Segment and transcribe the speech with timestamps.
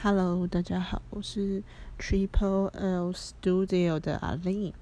[0.00, 1.60] Hello，大家好，我是
[1.98, 4.72] Triple L Studio 的阿玲。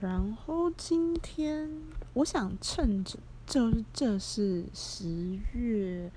[0.00, 1.70] 然后今天
[2.12, 6.10] 我想趁着就是这是十月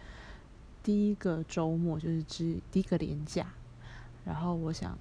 [0.84, 3.48] 第一个周末，就是之第一个连假，
[4.26, 4.98] 然后我想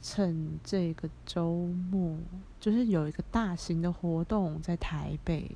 [0.00, 2.16] 趁这个周末，
[2.60, 5.50] 就是有一个大型的活动在台北，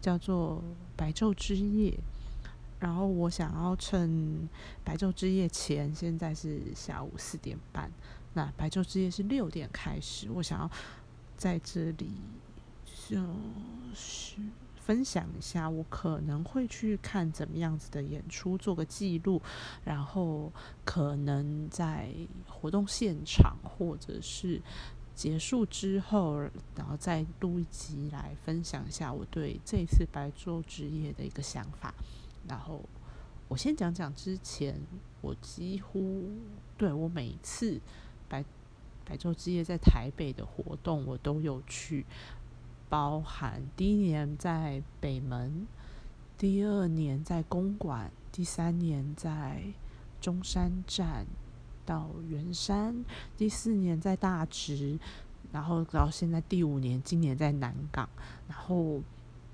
[0.00, 0.64] 叫做
[0.96, 1.98] 白昼之夜。
[2.80, 4.48] 然后我想要趁
[4.82, 7.92] 白昼之夜前，现在是下午四点半，
[8.32, 10.30] 那白昼之夜是六点开始。
[10.30, 10.70] 我想要
[11.36, 12.10] 在这里
[12.84, 13.18] 就
[13.94, 14.36] 是
[14.76, 19.40] 分享一下，我可能会去看怎么样子的演出，做个记录，
[19.84, 20.50] 然后
[20.84, 22.08] 可能在
[22.48, 24.60] 活动现场或者是
[25.14, 26.38] 结束之后，
[26.74, 31.94] 然后再录一集来分享一下我对这次白昼之夜的一个想法。
[32.48, 32.82] 然后
[33.48, 34.80] 我先讲讲之前，
[35.20, 36.30] 我几乎
[36.76, 37.80] 对我每次
[38.28, 38.44] 白
[39.04, 42.04] 白昼之夜在台北的活动，我都有去，
[42.88, 45.66] 包含第一年在北门，
[46.38, 49.62] 第二年在公馆，第三年在
[50.20, 51.26] 中山站
[51.84, 53.04] 到圆山，
[53.36, 54.98] 第四年在大直，
[55.52, 58.08] 然后到现在第五年，今年在南港，
[58.48, 59.02] 然后。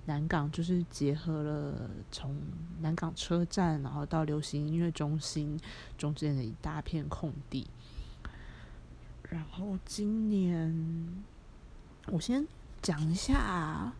[0.06, 2.36] 南港就是结合了从
[2.80, 5.58] 南港车站，然后到流行音乐中心
[5.98, 7.66] 中间的一大片空地。
[9.28, 11.24] 然后今年
[12.06, 12.46] 我先
[12.80, 13.92] 讲一下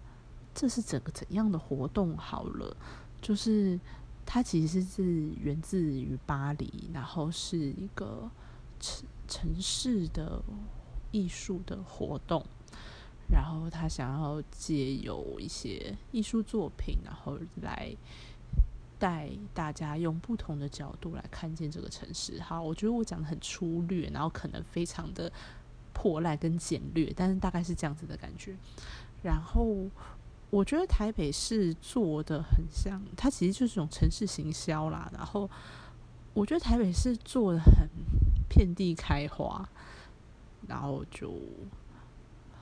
[0.54, 2.76] 这是整个怎样的活动好了，
[3.20, 3.78] 就是
[4.24, 8.30] 它其实是源自于巴黎，然后是一个
[8.78, 10.40] 城城市的
[11.10, 12.46] 艺术的活动。
[13.28, 17.92] 然后他想要借有一些艺术作品，然后来
[18.98, 22.40] 带大家用不同的角度来看见这个城市。
[22.40, 25.30] 好，我觉得我讲的很粗略，然后可能非常的
[25.92, 28.54] 破烂跟简略，但是大概是这样子的感觉。
[29.22, 29.86] 然后
[30.50, 35.10] 我觉得台北市做的很像，它其实就是种城市行销啦。
[35.12, 35.50] 然后
[36.32, 37.88] 我觉得台北市做的很
[38.48, 39.68] 遍地开花，
[40.68, 41.32] 然后就。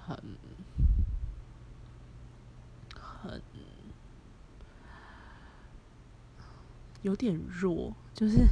[0.07, 0.15] 很
[3.25, 3.41] 很
[7.01, 8.47] 有点弱，就是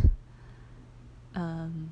[1.34, 1.88] 嗯，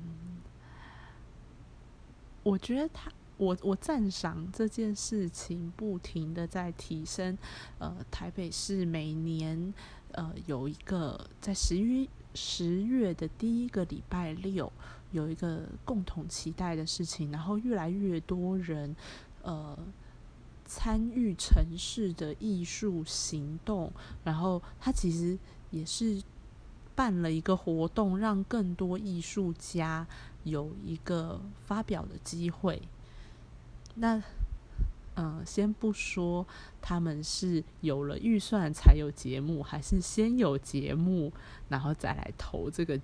[2.43, 7.37] 我觉得他，我我赞赏这件事情，不停的在提升。
[7.77, 9.73] 呃，台北市每年
[10.11, 14.71] 呃有一个在十一十月的第一个礼拜六
[15.11, 18.95] 有一个共同期待的事情，然后越来越多人。
[19.43, 19.75] 呃，
[20.73, 23.91] 参与城市的艺术行动，
[24.23, 25.37] 然后他其实
[25.69, 26.23] 也是
[26.95, 30.07] 办了一个活动，让更多艺术家
[30.45, 32.81] 有一个发表的机会。
[33.95, 34.23] 那，
[35.17, 36.47] 嗯，先不说
[36.81, 41.33] 他们是有了预算才有节目，还是先有节目
[41.67, 42.97] 然后再来投这个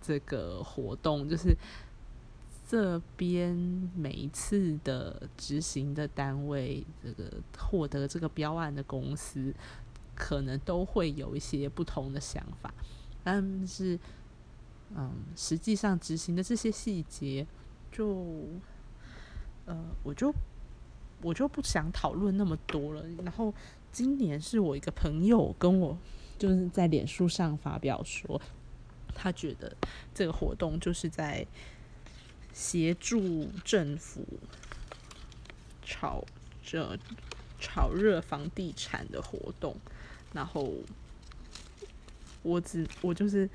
[0.00, 1.56] 这个活动，就是。
[2.72, 3.54] 这边
[3.94, 9.54] 每一次的执行的单位，这个获得这个标案的公司，
[10.14, 12.72] 可能都会有一些不同的想法，
[13.22, 13.98] 但是，
[14.96, 17.46] 嗯，实际上执行的这些细节，
[17.90, 18.24] 就，
[19.66, 20.32] 呃，我就
[21.20, 23.04] 我就不想讨论那么多了。
[23.22, 23.52] 然后，
[23.92, 25.94] 今年是我一个朋友跟我
[26.38, 28.40] 就是在脸书上发表说，
[29.14, 29.76] 他觉得
[30.14, 31.46] 这个活动就是在。
[32.52, 34.26] 协助政府
[35.84, 36.24] 炒
[36.62, 36.98] 这
[37.58, 39.74] 炒热房地产的活动，
[40.32, 40.72] 然后
[42.42, 43.48] 我只我就是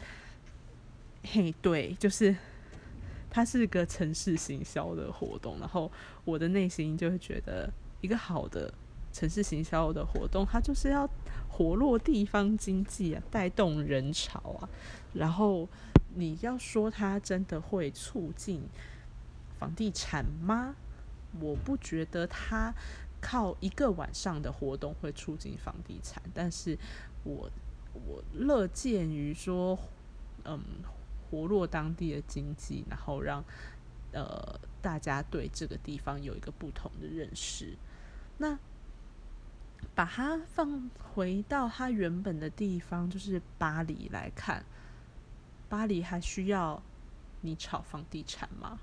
[1.23, 2.35] 嘿，对，就是
[3.29, 5.91] 它是个城市行销的活动，然后
[6.25, 7.69] 我的内心就会觉得，
[8.01, 8.73] 一个好的
[9.13, 11.09] 城市行销的活动，它就是要
[11.49, 14.69] 活络地方经济啊，带动人潮啊，
[15.13, 15.69] 然后。
[16.17, 18.67] 你要说它真的会促进
[19.59, 20.75] 房地产吗？
[21.39, 22.73] 我不觉得它
[23.21, 26.77] 靠一个晚上的活动会促进房地产，但是
[27.23, 27.49] 我
[27.93, 29.77] 我乐见于说，
[30.45, 30.59] 嗯，
[31.29, 33.43] 活络当地的经济，然后让
[34.11, 37.75] 呃大家对这个地方有一个不同的认识。
[38.37, 38.57] 那
[39.93, 44.63] 把它放回到它原本的地方，就是巴黎来看。
[45.69, 46.81] 巴黎还需要
[47.41, 48.79] 你炒房地产吗？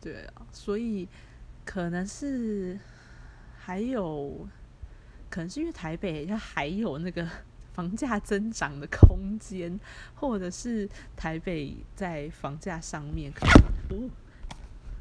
[0.00, 1.08] 对啊，所以
[1.64, 2.78] 可能是
[3.58, 4.46] 还有，
[5.28, 7.28] 可能是因为台北它还有那个
[7.72, 9.78] 房价增长的空间，
[10.14, 13.46] 或者是台北在房价上面可
[13.88, 14.10] 能，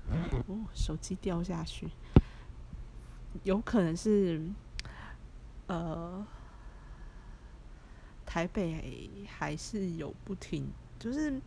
[0.10, 1.88] 哦，哦，手机掉下去，
[3.44, 4.42] 有可能是，
[5.68, 6.26] 呃，
[8.36, 11.40] 台北还是有不停，就是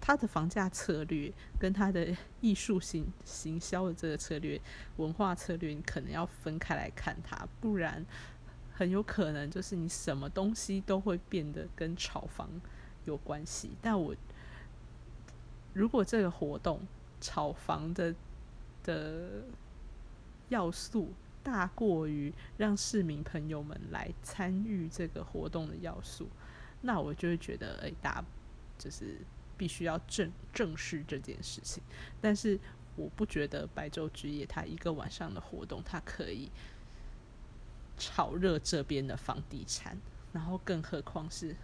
[0.00, 2.08] 它的房价策略跟它的
[2.40, 4.60] 艺术行行销的这个策略、
[4.96, 8.04] 文化策略，你可能要分开来看它，不然。
[8.74, 12.50] 很有可能就是你什么东西都会变得跟炒房
[13.04, 14.12] 有关系，但我
[15.72, 16.80] 如果这个活动
[17.20, 18.12] 炒房的
[18.82, 19.44] 的
[20.48, 26.28] 要素大过于让市民朋友们来参与这个活动的要素，
[26.82, 28.24] 那我就会觉得，哎，大
[28.78, 29.18] 就是
[29.56, 31.82] 必须要正正视这件事情。
[32.20, 32.58] 但是
[32.96, 36.50] 我不觉得白昼之夜它一个晚上的活动，它可以。
[38.02, 39.94] 炒热这边的房地产，
[40.32, 41.54] 然后更何况是，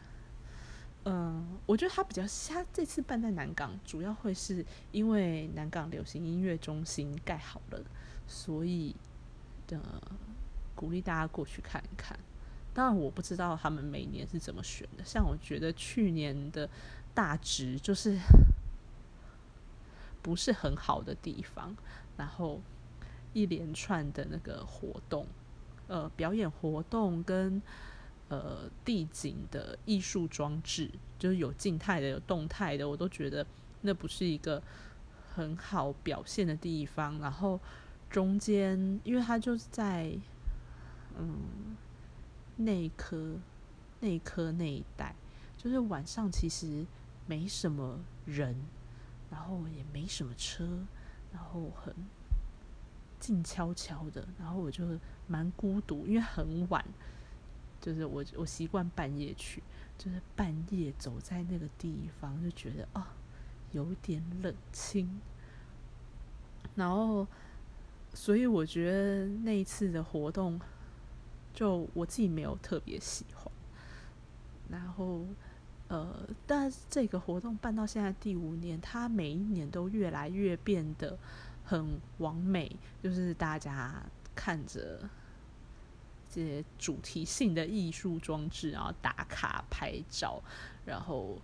[1.06, 4.62] 嗯，我觉得他比较，他这次办在南港，主要会是
[4.92, 7.82] 因为南港流行音乐中心盖好了，
[8.26, 8.94] 所以
[9.66, 9.80] 的
[10.74, 12.18] 鼓励大家过去看一看。
[12.74, 15.04] 当然，我不知道他们每年是怎么选的。
[15.04, 16.68] 像我觉得去年的
[17.14, 18.18] 大直就是
[20.20, 21.74] 不是很好的地方，
[22.18, 22.60] 然后
[23.32, 25.26] 一连串的那个活动。
[25.88, 27.62] 呃，表演活动跟
[28.28, 33.46] 呃地景的艺术装置，就是有静态的、有动态的，我都觉得
[33.82, 34.62] 那不是一个
[35.34, 37.18] 很好表现的地方。
[37.20, 37.58] 然后
[38.10, 40.18] 中间，因为它就是在
[41.18, 41.76] 嗯
[42.56, 43.38] 内科
[44.00, 45.14] 内科那一带，
[45.56, 46.86] 就是晚上其实
[47.26, 48.54] 没什么人，
[49.30, 50.86] 然后也没什么车，
[51.32, 51.94] 然后很。
[53.18, 54.84] 静悄悄的，然后我就
[55.26, 56.84] 蛮孤独，因为很晚，
[57.80, 59.62] 就是我我习惯半夜去，
[59.96, 63.16] 就是半夜走在那个地方，就觉得啊
[63.72, 65.18] 有点冷清，
[66.76, 67.26] 然后
[68.16, 70.58] 所以我觉得那一次的活动，
[71.52, 73.52] 就我自己没有特别喜欢，
[74.70, 75.24] 然后
[75.88, 81.16] 呃，但这个活动办到现在第五年，它每一年都越来越变得。
[81.68, 84.00] 很完美，就是大家
[84.36, 85.00] 看着
[86.30, 90.40] 这些主题性的艺术装置，然后打卡拍照，
[90.84, 91.42] 然后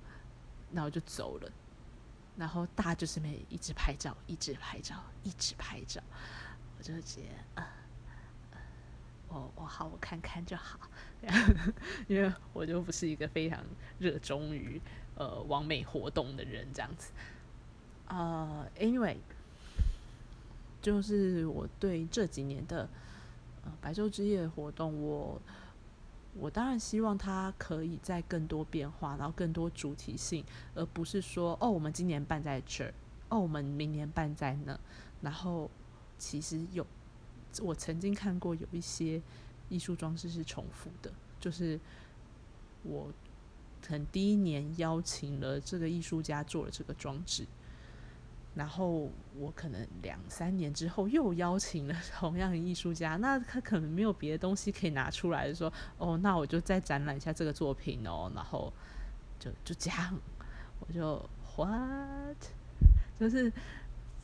[0.72, 1.50] 然后就走了，
[2.36, 4.94] 然后大家就是没一直拍照，一直拍照，
[5.24, 6.00] 一直拍照，
[6.82, 7.68] 我就觉得啊，
[9.28, 10.80] 我我好，我看看就好，
[12.08, 13.64] 因为我就不是一个非常
[14.00, 14.80] 热衷于
[15.14, 17.12] 呃完美活动的人，这样子，
[18.08, 19.16] 呃，anyway。
[20.80, 22.88] 就是我对这几年的
[23.64, 25.40] 呃白昼之夜活动，我
[26.34, 30.44] 我当然希望它可以在更多变化，然后更多主题性，
[30.74, 32.92] 而不是说哦，我们今年办在这儿，
[33.28, 34.76] 哦，我们明年办在那。
[35.20, 35.70] 然后
[36.18, 36.86] 其实有
[37.60, 39.20] 我曾经看过有一些
[39.68, 41.78] 艺术装置是重复的，就是
[42.82, 43.12] 我
[43.80, 47.46] 可能第一年邀请了这个艺术家做了这个装置。
[48.54, 58.70] 然后我可能两三年之后又邀请了同样的艺术家，那他可能没有别的东西可以拿出来，说哦，那我就再展览一下这个作品哦，然后
[59.38, 60.14] 就就这样，
[60.80, 61.16] 我就
[61.56, 62.36] what，
[63.18, 63.50] 就是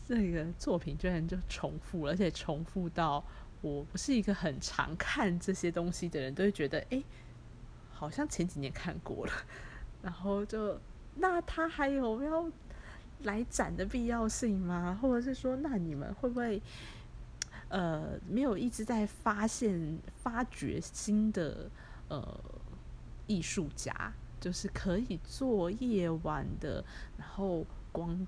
[0.09, 3.23] 这个作品居然就重复，而且重复到
[3.61, 7.03] 我不是一个很常看这些东西的人，都会觉得哎，
[7.93, 9.33] 好像前几年看过了，
[10.03, 10.81] 然后就
[11.17, 12.51] 那他还有没有？
[13.25, 14.97] 来展的必要性吗？
[15.03, 16.63] 或者是说，那你们会不会
[17.69, 21.69] 呃没有一直在发现、发掘新的
[22.07, 22.41] 呃
[23.27, 26.85] 艺术家，就是可以做夜晚的，
[27.17, 28.25] 然后光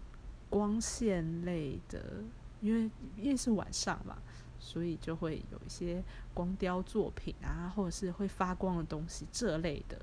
[0.50, 2.22] 光线类的，
[2.60, 4.18] 因为因为是晚上嘛，
[4.58, 6.04] 所以就会有一些
[6.34, 9.98] 光雕作品啊，或者是会发光的东西这类的。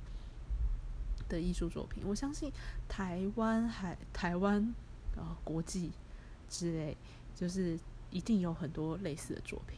[1.29, 2.49] 的艺术作品，我相信
[2.87, 4.73] 台湾海台湾
[5.17, 5.91] 呃国际
[6.47, 6.95] 之类，
[7.35, 7.77] 就是
[8.11, 9.77] 一定有很多类似的作品，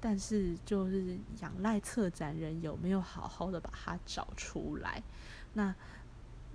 [0.00, 5.00] 但是就是仰赖策展人有没有好好的把它找出来。
[5.52, 5.72] 那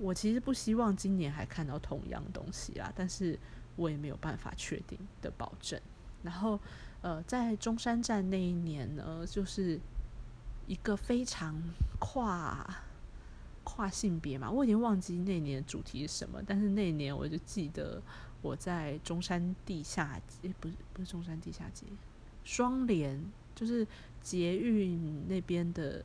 [0.01, 3.37] 我其实不希望今年还看到同样东西啦，但是
[3.75, 5.79] 我也没有办法确定的保证。
[6.23, 6.59] 然后
[7.01, 9.79] 呃，在中山站那一年呢，就是
[10.67, 11.61] 一个非常
[11.99, 12.83] 跨。
[13.63, 18.01] 跨性别嘛，我已经忘记那年主题是什么，但是那年我就记得
[18.41, 21.85] 我在中山地下街，不是不是中山地下街，
[22.43, 23.87] 双联就是
[24.19, 26.03] 捷运那边的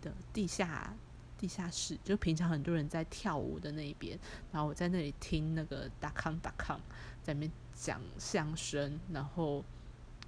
[0.00, 0.94] 的地下
[1.38, 4.18] 地下室，就平常很多人在跳舞的那一边，
[4.52, 6.78] 然后我在那里听那个达康达康
[7.22, 9.64] 在那边讲相声，然后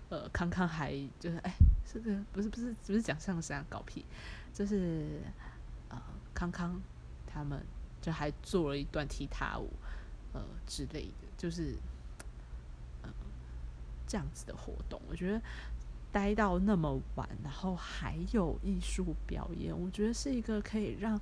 [0.08, 1.52] 呃康康还就是哎，
[1.84, 4.06] 这个不是不是不是讲相声啊，搞屁，
[4.54, 5.20] 就是
[5.88, 6.00] 呃
[6.32, 6.80] 康康
[7.26, 7.60] 他们
[8.00, 9.68] 就还做了一段踢踏舞
[10.32, 11.76] 呃之类的，就是
[13.02, 13.12] 嗯
[14.06, 15.42] 这样子的活动，我觉得。
[16.12, 21.20] 待到那么晚，然后还有艺术表演，我觉得是一个可以让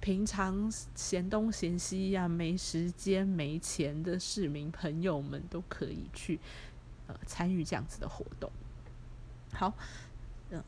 [0.00, 6.38] 平常闲东闲西呀、没时间、没钱的市民朋友们都可以去
[7.06, 8.50] 呃参与这样子的活动。
[9.52, 9.72] 好，
[10.50, 10.62] 嗯，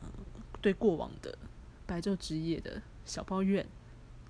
[0.61, 1.37] 对过往的
[1.85, 3.65] 白昼之夜的小抱怨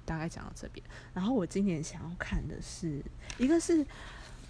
[0.05, 3.03] 大概讲到这边，然后我今年想要看的是
[3.37, 3.85] 一个是。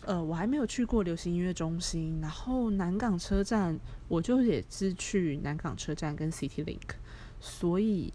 [0.06, 3.78] 呃，我还没有去过流行音乐中心，然后南港车站，
[4.08, 6.92] 我就也是去南港车站跟 City Link，
[7.42, 8.14] 所以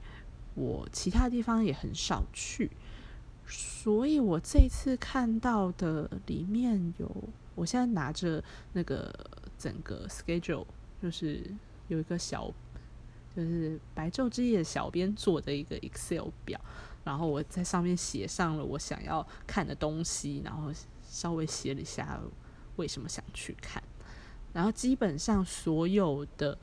[0.54, 2.70] 我其他地方也很少去，
[3.46, 7.10] 所以我这次看到的里面有，
[7.54, 9.12] 我现在拿着那个
[9.58, 10.64] 整个 schedule，
[11.02, 11.44] 就是
[11.88, 12.50] 有一个小，
[13.36, 16.58] 就是白昼之夜小编做的一个 Excel 表，
[17.04, 20.72] 然后我在上面写上了我想要看的东西，然后。
[21.12, 22.18] 稍微写了一下
[22.76, 23.82] 为什么想去看，
[24.54, 26.56] 然后基本上所有的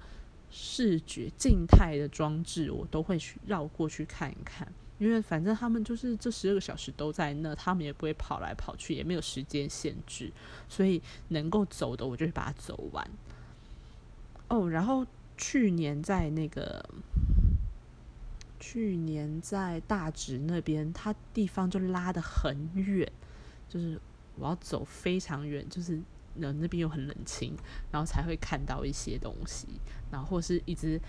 [0.50, 10.32] 视觉静态的装置我都会去绕过去看一看，因为反正他们就是这十二个小时都在那，他们也不会跑来跑去，也没有时间限制，
[10.68, 13.08] 所以能够走的我就会把它走完。
[14.48, 15.06] 哦，然后
[15.38, 16.84] 去年在那个
[18.60, 23.08] 去年在大直那边，它地方就拉的很远，
[23.70, 24.02] 就是。
[24.40, 26.00] 我要走非常远，就是
[26.36, 27.54] 那那边又很冷清，
[27.92, 29.68] 然后才会看到一些东西，
[30.12, 31.00] 然后或是一直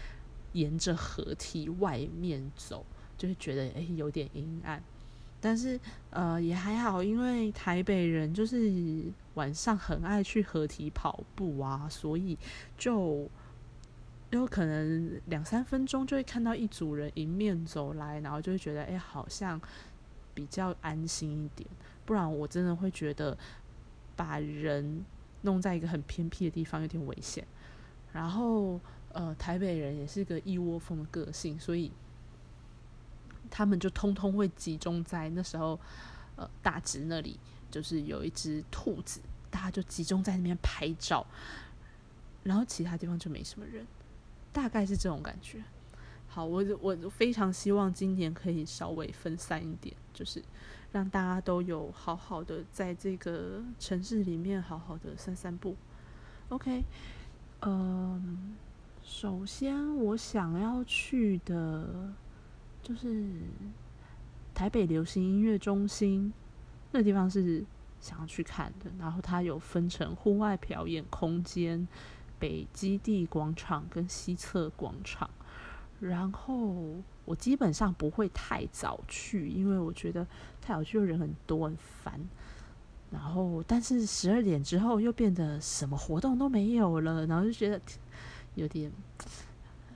[0.53, 2.85] 沿着河堤外面走，
[3.17, 4.83] 就会觉得诶有点阴暗。
[5.43, 12.37] 但是呃也还好，因为台北人就是晚上很爱去河堤跑步啊，所以
[12.77, 13.27] 就
[14.31, 19.59] 有可能两三分钟就会看到一组人迎面走来，然后就会觉得诶好像
[20.35, 21.69] 比较安心一点。
[22.11, 23.39] 不然我真的会觉得
[24.17, 25.05] 把人
[25.43, 27.47] 弄在一个很偏僻的地方有点危险。
[28.13, 28.81] 然后，
[29.13, 31.93] 呃，台北人也是个一窝蜂的个性，所以
[33.49, 35.79] 他们就通通会集中在那时候，
[36.35, 37.39] 呃，大直那里
[37.71, 41.25] 就是有一只兔子，大家就集中在那边拍照，
[42.43, 43.87] 然后其他地方就没什么人，
[44.53, 45.63] 大概是这种感觉。
[46.27, 50.43] 好，我我非常希望今年可以稍微分散一点，就是。
[50.93, 55.77] 让大家都有好好的在这个城市里面好好的散散步。
[56.49, 56.85] OK，
[57.63, 58.57] 嗯，
[59.03, 62.13] 首先我想要去的，
[62.83, 63.25] 就是
[64.53, 66.33] 台北流行音乐中心，
[66.91, 67.65] 那地方是
[68.01, 68.91] 想要去看的。
[68.99, 71.87] 然后它有分成户外表演空间、
[72.39, 75.31] 北基地广场跟西侧广场。
[76.01, 76.75] 然后
[77.25, 80.27] 我基本上不会太早去，因为我觉得
[80.61, 82.21] 太早去人很多很烦。
[83.13, 87.81] 然后，但是十二点之后又变得什么活动都没有了，然后就觉得
[88.55, 88.89] 有点，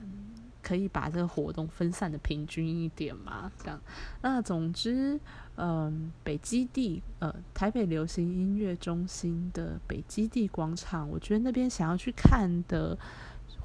[0.01, 3.49] 嗯，可以把这个活动分散的平均一点嘛？
[3.63, 3.79] 这样。
[4.21, 5.17] 那总之，
[5.55, 12.97] 嗯，北基地，呃，台北流行音乐中心的北基地广场，我觉得那边想要去看的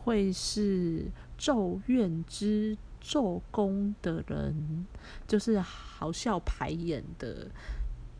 [0.04, 1.06] 会是。
[1.40, 4.86] 咒怨之咒功的人，
[5.26, 7.50] 就是好笑排演的，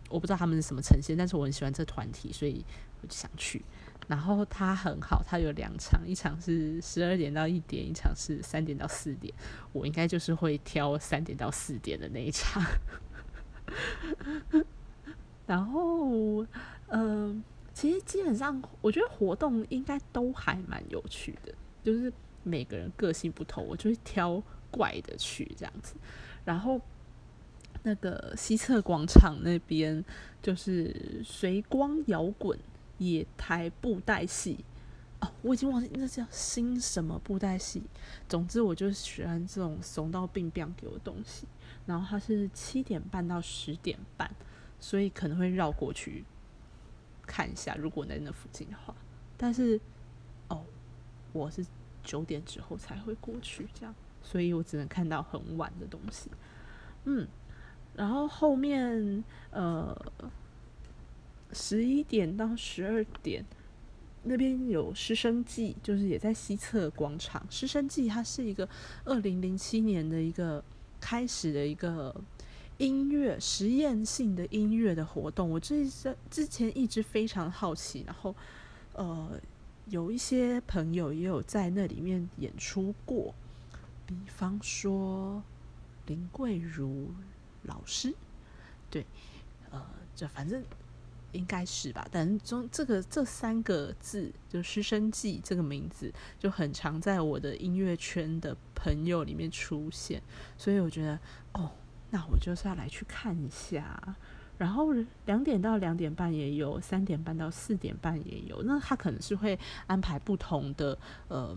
[0.09, 2.65] 我不知道他们是什么呈现，但是我很喜欢这团体，所以
[3.03, 3.63] 我就想去。
[4.09, 9.35] 然后他很好，他有两场，一场是十二点到一点，一场是三点到四点。
[9.75, 12.63] 我应该就是会挑三点到四点的那一场。
[15.47, 16.47] 然后，
[16.89, 17.45] 嗯，
[17.75, 22.13] 其实基本上我觉得活动应该都还蛮有趣的，就是。
[22.43, 25.95] 每个人个性不同，我就会挑怪的去这样子。
[26.43, 26.81] 然后
[27.83, 30.03] 那个西侧广场那边
[30.41, 32.59] 就是随光摇滚
[32.97, 34.65] 野台布袋戏
[35.21, 37.83] 哦，我已经忘记那叫新什么布袋戏。
[38.27, 41.47] 总之，我就喜欢这种怂到病病给我东西。
[41.85, 44.35] 然后它是七点半到十点半，
[44.79, 46.25] 所以可能会绕过去
[47.27, 48.95] 看一下，如果在那附近的话。
[49.37, 49.79] 但是，
[51.33, 51.65] 我是。
[52.03, 56.31] 九点之后才会过去，这样，所以我只能看到很晚的东西。
[57.05, 57.29] 嗯，
[57.95, 59.95] 然后后面呃
[61.53, 63.45] 十一点到十二点，
[64.23, 67.47] 那边有师生记，就是也在西侧广场。
[67.51, 68.67] 师生记它是一个
[69.05, 70.65] 二零零七年的一个
[70.99, 72.19] 开始的一个
[72.79, 75.51] 音乐实验性的音乐的活动。
[75.51, 78.35] 我之前之前一直非常好奇，然后
[78.95, 79.39] 呃，
[79.90, 83.35] 有一些朋友也有在那里面演出过，
[84.06, 85.42] 比方说
[86.06, 87.12] 林桂如
[87.64, 88.14] 老师，
[88.88, 89.04] 对，
[89.70, 89.85] 呃，
[90.16, 90.64] 这反正。
[91.32, 100.20] 应该是吧，但中这个这三个字就“师生记”这个名字就很常在我的音乐圈的朋友里面出现，
[100.59, 101.16] 所以我觉得
[101.52, 101.70] 哦，
[102.11, 104.16] 那我就是要来去看一下。
[104.61, 104.93] 然后
[105.25, 108.62] 两点到两点半也有，三点半到四点半也有。
[108.62, 110.97] 那他可能是会安排不同的
[111.29, 111.57] 呃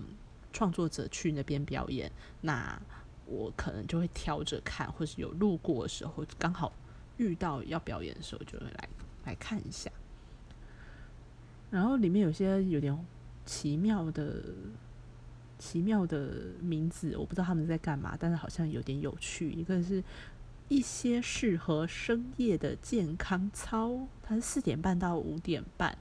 [0.54, 2.10] 创作者去那边表演，
[2.42, 2.82] 那
[3.26, 6.72] 我可能就会挑着看，或是有路过的时候刚好
[7.18, 8.90] 遇到要表演的时候就会来。
[9.26, 9.90] 来看一下，
[11.72, 12.94] 然后里面有些有点
[13.46, 14.44] 奇妙的、
[15.58, 16.30] 奇妙的
[16.60, 19.50] 名字，我不知道他们在干嘛，但是好像有点有趣。
[19.54, 20.04] 一个是
[20.74, 25.96] 一些适合深夜的健康操，它是四点半到五点半，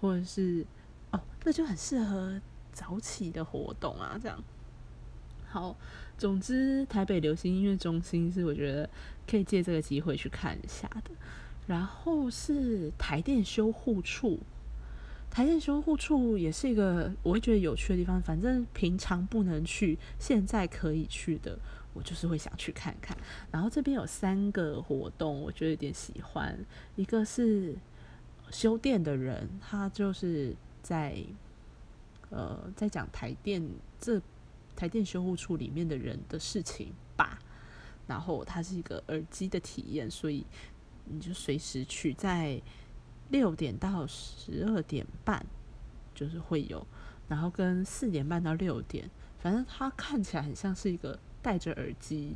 [0.00, 0.64] 或者是
[1.10, 2.40] 哦，那就很适合
[2.72, 4.18] 早起的活动啊。
[4.22, 4.42] 这样
[5.46, 5.76] 好，
[6.16, 8.88] 总之台北流行音乐中心是我觉得
[9.28, 11.10] 可以借这个机会去看一下的。
[11.66, 14.40] 然后是台电修护处，
[15.30, 18.20] 台电修护处也是一个我会觉得有趣的地方。
[18.22, 21.58] 反正平常不能去，现在可以去的，
[21.94, 23.16] 我就是会想去看看。
[23.50, 26.54] 然后这边有三个活动，我觉得有点喜欢。
[26.96, 27.74] 一个是
[28.50, 31.16] 修电的人，他就是在
[32.28, 33.66] 呃在讲台电
[33.98, 34.20] 这
[34.76, 37.38] 台电修护处里面的人的事情吧。
[38.06, 40.44] 然后它是一个耳机的体验，所以。
[41.06, 42.58] 你就随时去，在
[43.28, 45.44] 六点到十二点半
[46.14, 46.86] 就是会有，
[47.28, 52.34] 然后跟四点半到六点，反正它看起来很像是一个戴着耳机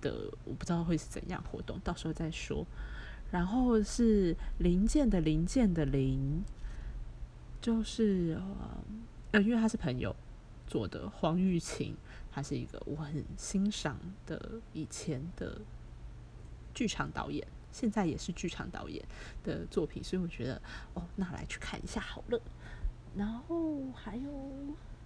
[0.00, 2.66] 的，我不知道会是怎样活动，到时候再说。
[3.30, 6.42] 然后是零件的零件的零，
[7.60, 8.36] 就是
[9.30, 10.14] 呃，因为他是朋友
[10.66, 11.96] 做的，黄玉琴，
[12.32, 15.60] 他是一个我很欣赏的以前的
[16.74, 17.46] 剧场导演。
[17.70, 19.02] 现在也是剧场导演
[19.42, 20.60] 的作品，所以我觉得
[20.92, 22.38] 哦，那来去看一下好了。
[23.16, 24.30] 然后还有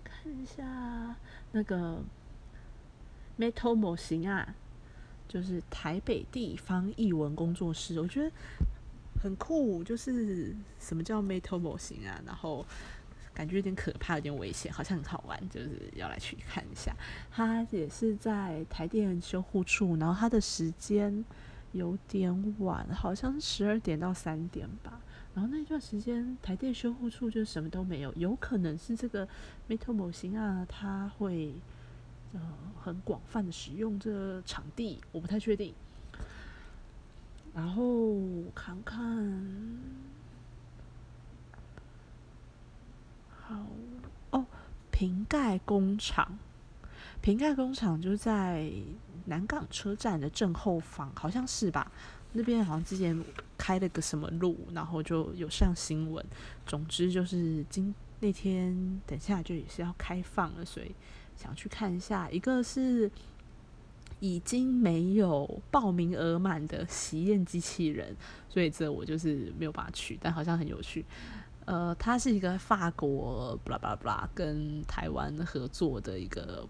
[0.02, 1.14] 看一下
[1.52, 2.02] 那个
[3.38, 4.54] Metal 模型啊，
[5.28, 8.30] 就是台北地方译文工作室，我觉得
[9.22, 9.82] 很酷。
[9.84, 12.20] 就是什么叫 Metal 模型啊？
[12.26, 12.64] 然后
[13.34, 16.94] 感觉有点可怕，有点危险，好像很好玩，就是要来去看一下。
[17.30, 21.24] 它也是在台电修护处，然后它的时间。
[21.72, 24.98] 有点晚，好像十二点到三点吧。
[25.34, 29.28] 然后那段时间，台电修护处就什么都没有，有可能是这个
[29.68, 31.52] Metal 模型啊，它会
[32.32, 32.40] 呃
[32.82, 35.74] 很广泛的使用这个场地，我不太确定。
[37.54, 38.16] 然后
[38.54, 39.78] 看看，
[43.30, 43.66] 好
[44.30, 44.44] 哦，
[44.90, 46.38] 瓶盖工厂，
[47.20, 48.70] 瓶盖工厂就在。
[49.28, 51.90] 南港车站的正后方，好像是吧？
[52.34, 53.24] 那边好像之前
[53.58, 56.24] 开了个什么路，然后就有上新闻。
[56.64, 60.94] 总之就是今那天，等下就也是要开放了，所以
[61.36, 62.30] 想去看一下。
[62.30, 63.10] 一个是
[64.20, 68.16] 已经没有报名额满的喜宴机器人，
[68.48, 71.04] 所以这我就是没有办法去，但好像很有趣。
[71.66, 76.66] 呃，它是一个法国布拉布拉布拉跟台湾合作的一个，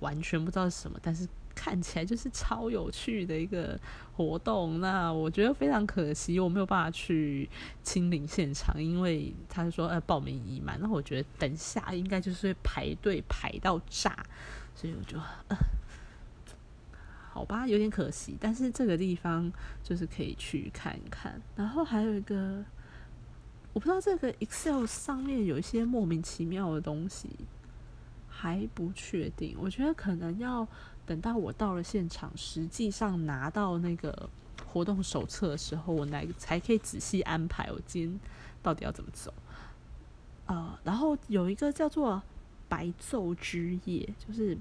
[0.00, 1.26] 完全不知道是什么，但是。
[1.54, 3.78] 看起来就是超有趣的一个
[4.16, 7.48] 活动，那我觉得非常可惜，我没有办法去
[7.82, 14.16] 亲临现场，因为他说呃报名已满，那我觉得等下应该就是会排队排到炸，
[14.74, 15.56] 所以我就呃
[17.32, 21.40] 好吧，有点可惜，但是这个地方就是可以去看一看。
[21.56, 22.64] 然后还有一个，
[23.72, 27.28] 我不知道这个 Excel 上面有一些莫名其妙的东西，
[28.28, 30.66] 还不确定，我觉得可能要。
[31.06, 34.30] 等到我到了现场，实际上拿到那个
[34.66, 38.20] 活动手册的时候，我来才可以仔细安排我今天
[38.62, 39.32] 到底要怎么走。
[40.46, 42.22] 呃，然后有一个叫做
[42.68, 44.56] 白昼之夜，就是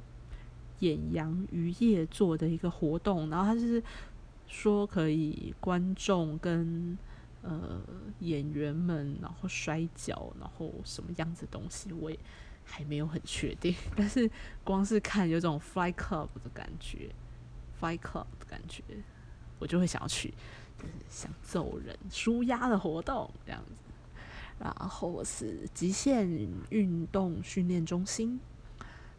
[0.79, 3.83] 演阳渔业做的一个活动，然后他就是
[4.47, 6.97] 说可以观众跟
[7.43, 7.79] 呃
[8.19, 12.17] 演员们，然后摔跤，然后什么样子东西，我也。
[12.69, 14.29] 还没有很确定， 但是
[14.63, 17.09] 光是看有种 fly club 的感觉
[17.79, 18.83] ，fly club 的感觉，
[19.57, 20.33] 我就会想要去，
[20.77, 23.83] 就是想揍人、舒压的活动这样子。
[24.59, 26.29] 然后是极限
[26.69, 28.39] 运动训练中心，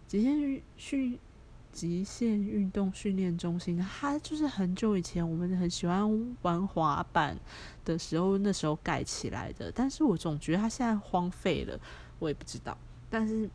[0.06, 1.18] 极限运训
[1.72, 7.38] 极限运动训练中心，它就是很久以前我们很喜欢玩滑板
[7.86, 9.72] 的时候，那时候盖起来的。
[9.72, 11.80] 但是我总觉得它现在荒废了，
[12.18, 12.76] 我也不知道。
[13.10, 13.50] 但是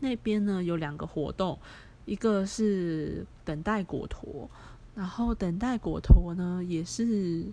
[0.00, 1.58] 那边呢有两个活动，
[2.06, 4.50] 一个是等待果陀，
[4.94, 7.46] 然后等待果陀呢也是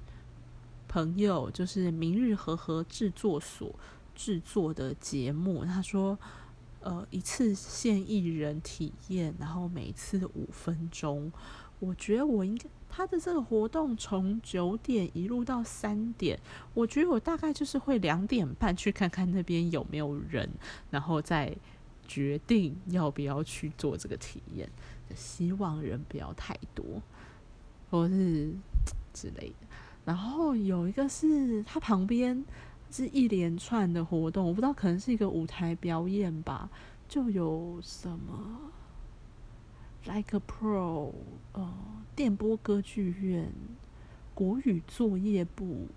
[0.88, 3.76] 朋友，就是明日和和制作所
[4.15, 5.63] 制作的节目。
[5.65, 6.17] 他说。
[6.84, 11.32] 呃，一次限一人体验，然后每次五分钟。
[11.82, 16.39] 我觉得我应该他的这个活动从九点一路到三点，
[16.74, 20.50] 我觉得我大概就是会两点半去看看那边有没有人，
[20.89, 21.54] 然后再
[22.08, 24.70] 决定要不要去做这个体验。
[25.13, 26.86] 希望人不要太多，
[27.89, 28.54] 或是
[29.12, 29.67] 之类的。
[30.06, 32.46] 然后有一个是他旁边。
[32.94, 36.70] 是一连串的活动，我不知道可能是一个舞台表演吧，
[37.08, 38.70] 就有什么
[40.06, 41.14] Like a Pro，
[41.54, 41.74] 呃，
[42.16, 43.52] 电波歌剧院，
[44.34, 45.88] 国语作业部，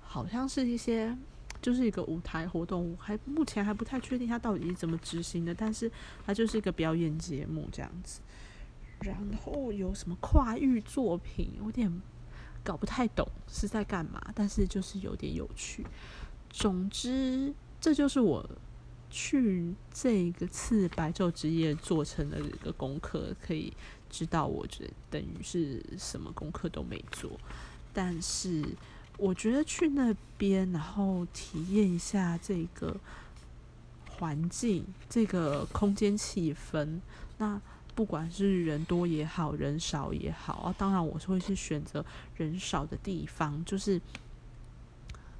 [0.00, 1.16] 好像是一些
[1.62, 5.90] 就是一个舞台活动，还目前还不太确定它到底是怎么执行的，但是
[6.26, 8.20] 它就是一个表演节目这样子。
[9.00, 11.90] 然后有什么跨域作品，有点
[12.62, 15.84] 搞不太懂是在干嘛，但是就是有点有趣。
[16.50, 18.48] 总之，这就是我
[19.16, 23.72] 去这个次白昼之夜做成的一个功课，可以
[24.10, 27.30] 知道我觉得等于是什么功课都没做。
[27.92, 28.64] 但是
[29.16, 32.96] 我觉得去那边，然后体验一下这个
[34.10, 36.98] 环境、这个空间气氛，
[37.38, 37.62] 那
[37.94, 42.04] 不管是人多也好，人少也好啊，当然我是会去选择
[42.36, 44.00] 人少的地方，就是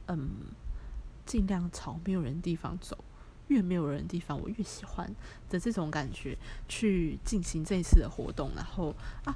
[0.06, 0.30] 嗯。
[1.26, 3.02] 尽量朝没有人地方走，
[3.48, 5.09] 越没有人的地方，我越喜欢
[5.48, 6.37] 的这种感觉
[6.68, 8.50] 去进行这一次的活动。
[8.57, 9.35] 然后啊，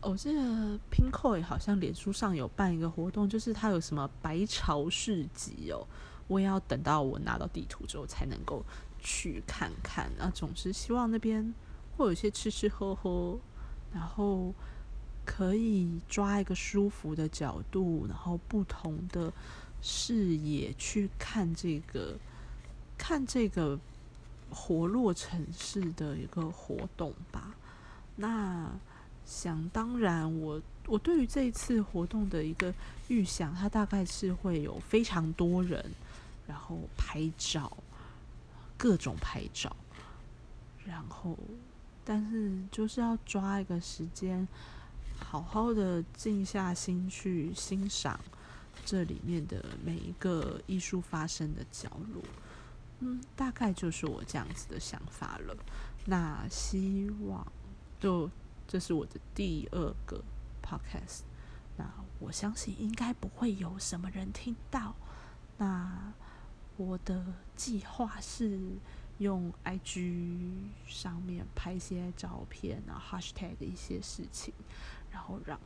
[0.00, 5.86] 我记得 Pinko 好像脸书上有办一个活动，就是它有什么白潮市集哦，
[6.28, 8.64] 我也要等到我拿到地图之后才能够
[9.00, 10.10] 去看看。
[10.18, 11.54] 啊，总之希望那边
[11.96, 13.38] 会有一些吃吃喝喝，
[13.92, 14.54] 然后
[15.24, 19.32] 可以抓一个舒服的角度，然后不同的。
[19.84, 22.16] 视野去看这个，
[22.96, 23.78] 看这个
[24.50, 27.54] 活络城市的一个活动吧。
[28.16, 28.70] 那
[29.24, 32.74] 想当然，我我对于这一次活动的一个
[33.08, 35.84] 预想，它大概是会有非常多人，
[36.46, 37.76] 然后拍照，
[38.76, 39.74] 各种拍照，
[40.84, 41.38] 然后
[42.04, 44.46] 但是就是要抓一个时间，
[45.18, 48.20] 好好的静下心去欣赏。
[48.84, 52.22] 这里面的每一个艺术发生的角落，
[53.04, 55.56] 嗯，大概就是我这样子的想法了。
[56.06, 57.44] 那希望，
[57.98, 58.30] 就
[58.68, 60.22] 这是我的第二个
[60.62, 61.22] podcast，
[61.76, 61.84] 那
[62.20, 64.94] 我相信应该不会有什么人听到。
[65.58, 66.12] 那
[66.76, 67.24] 我的
[67.56, 68.58] 计划是
[69.18, 74.54] 用 IG 上面拍一些照片，然后 hashtag 一些事情，
[75.10, 75.58] 然后让。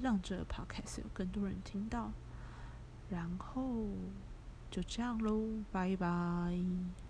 [0.00, 2.10] 让这个 podcast 有更多人听到，
[3.08, 3.86] 然后
[4.72, 7.01] 就这样喽，拜拜。